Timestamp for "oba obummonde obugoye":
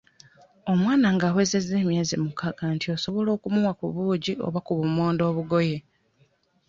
4.47-5.77